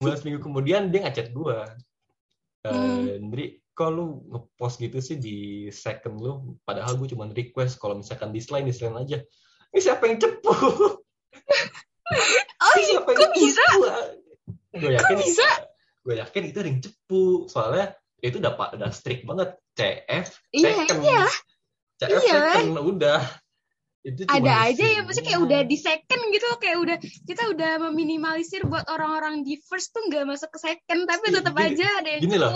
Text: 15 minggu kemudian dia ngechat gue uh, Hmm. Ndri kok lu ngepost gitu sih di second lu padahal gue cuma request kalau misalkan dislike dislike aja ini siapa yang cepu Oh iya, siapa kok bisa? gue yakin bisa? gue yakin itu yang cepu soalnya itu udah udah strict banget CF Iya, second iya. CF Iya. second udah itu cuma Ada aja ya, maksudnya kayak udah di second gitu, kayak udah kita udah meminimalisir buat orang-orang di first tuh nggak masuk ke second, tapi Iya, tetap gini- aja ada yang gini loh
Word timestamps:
15 0.00 0.24
minggu 0.24 0.40
kemudian 0.40 0.88
dia 0.88 1.04
ngechat 1.04 1.30
gue 1.30 1.56
uh, 1.60 1.78
Hmm. 2.60 3.32
Ndri 3.32 3.60
kok 3.72 3.88
lu 3.88 4.20
ngepost 4.28 4.76
gitu 4.80 5.00
sih 5.00 5.16
di 5.16 5.36
second 5.72 6.20
lu 6.20 6.32
padahal 6.60 7.00
gue 7.00 7.08
cuma 7.08 7.24
request 7.28 7.80
kalau 7.80 7.96
misalkan 7.96 8.32
dislike 8.32 8.68
dislike 8.68 8.92
aja 8.92 9.24
ini 9.72 9.80
siapa 9.80 10.04
yang 10.04 10.20
cepu 10.20 10.52
Oh 12.60 12.74
iya, 12.76 12.84
siapa 13.00 13.10
kok 13.16 13.32
bisa? 13.32 13.64
gue 14.76 14.92
yakin 14.92 15.16
bisa? 15.20 15.48
gue 16.04 16.14
yakin 16.20 16.42
itu 16.52 16.58
yang 16.60 16.78
cepu 16.84 17.48
soalnya 17.48 17.96
itu 18.20 18.36
udah 18.36 18.52
udah 18.52 18.90
strict 18.92 19.24
banget 19.24 19.56
CF 19.72 20.26
Iya, 20.52 20.68
second 20.84 21.00
iya. 21.00 21.24
CF 21.96 22.20
Iya. 22.20 22.40
second 22.60 22.76
udah 22.76 23.20
itu 24.00 24.24
cuma 24.24 24.40
Ada 24.40 24.72
aja 24.72 24.84
ya, 24.96 25.00
maksudnya 25.04 25.28
kayak 25.28 25.42
udah 25.44 25.60
di 25.68 25.76
second 25.76 26.22
gitu, 26.32 26.48
kayak 26.56 26.78
udah 26.80 26.96
kita 27.28 27.42
udah 27.52 27.72
meminimalisir 27.84 28.64
buat 28.64 28.88
orang-orang 28.88 29.44
di 29.44 29.60
first 29.60 29.92
tuh 29.92 30.00
nggak 30.08 30.24
masuk 30.24 30.48
ke 30.48 30.58
second, 30.58 31.04
tapi 31.04 31.28
Iya, 31.28 31.36
tetap 31.44 31.52
gini- 31.52 31.68
aja 31.76 31.86
ada 32.00 32.08
yang 32.08 32.22
gini 32.24 32.36
loh 32.40 32.48